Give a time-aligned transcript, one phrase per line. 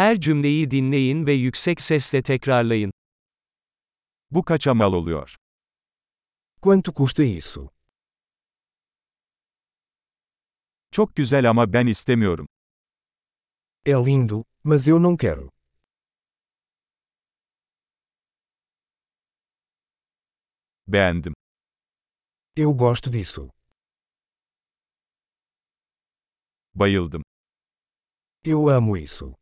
[0.00, 2.92] Her cümleyi dinleyin ve yüksek sesle tekrarlayın.
[4.30, 5.36] Bu kaça mal oluyor?
[6.62, 7.68] Quanto custa isso?
[10.90, 12.46] Çok güzel ama ben istemiyorum.
[13.86, 15.50] É lindo, mas eu não quero.
[20.86, 21.34] Beğendim.
[22.56, 23.50] Eu gosto disso.
[26.74, 27.22] Bayıldım.
[28.44, 29.39] Eu amo isso.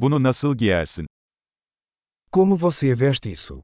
[0.00, 1.06] Bunu nasıl giyersin?
[2.32, 3.62] Como você veste isso?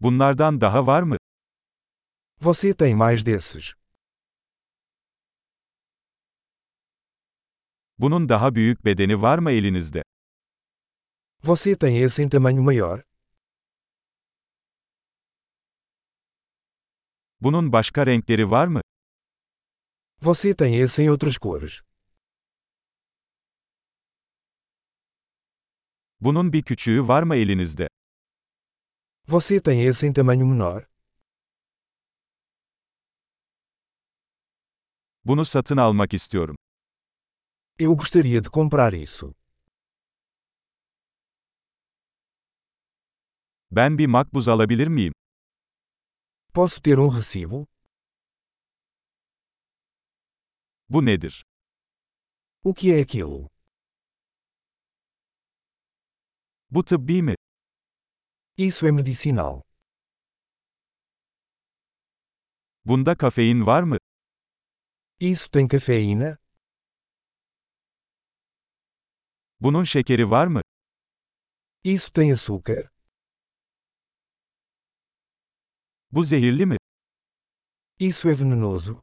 [0.00, 1.16] Bunlardan daha var mı?
[2.40, 3.74] Você tem mais desses.
[7.98, 10.02] Bunun daha büyük bedeni var mı elinizde?
[11.42, 13.02] Você tem esse em tamanho maior?
[17.40, 18.80] Bunun başka renkleri var mı?
[20.22, 21.93] Você tem esse em outras cores?
[26.24, 27.88] Bunun bir küçüğü var mı elinizde?
[29.28, 30.82] Você tem esse em tamanho menor?
[35.24, 36.56] Bunu satın almak istiyorum.
[37.78, 39.34] Eu gostaria de comprar isso.
[43.70, 45.12] Ben bir makbuz alabilir miyim?
[46.54, 47.66] Posso ter um recibo?
[50.88, 51.44] Bu nedir?
[52.64, 53.53] O que é aquilo?
[56.70, 57.34] Bu tıbbi mi?
[58.56, 59.60] Isso é medicinal.
[62.84, 63.98] Bunda kafein var mı?
[65.20, 66.38] Isso tem cafeína?
[69.60, 70.62] Bunun şekeri var mı?
[71.84, 72.88] Isso tem açúcar?
[76.12, 76.76] Bu zehirli mi?
[77.98, 79.02] Isso é venenoso?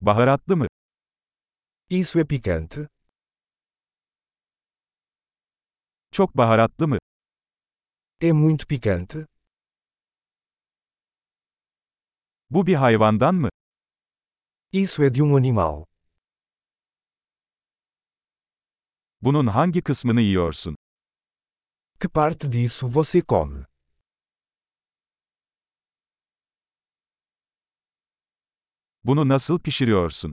[0.00, 0.66] Baharatlı mı?
[1.90, 2.88] Isso é picante?
[6.12, 6.98] Çok baharatlı mı?
[8.20, 9.26] É muito picante?
[12.50, 13.48] Bu bir hayvandan mı?
[14.72, 15.84] Isso é de um animal.
[19.22, 20.76] Bunun hangi kısmını yiyorsun?
[22.00, 23.66] Que parte disso você come?
[29.04, 30.32] Bunu nasıl pişiriyorsun?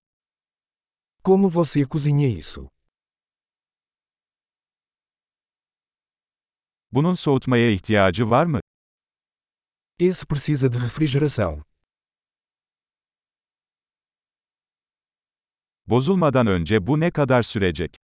[1.24, 2.70] Como você cozinha isso?
[6.92, 8.60] Bunun soğutmaya ihtiyacı var mı?
[10.00, 11.64] Esse precisa de refrigeração.
[15.88, 17.96] Bozulmadan önce bu ne kadar sürecek?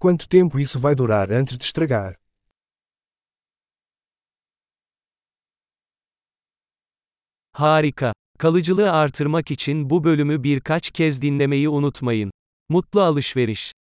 [0.00, 2.16] Quanto tempo isso vai durar antes de estragar?
[7.52, 8.12] Harika.
[8.38, 12.30] Kalıcılığı artırmak için bu bölümü birkaç kez dinlemeyi unutmayın.
[12.68, 13.72] Mutlu alışveriş.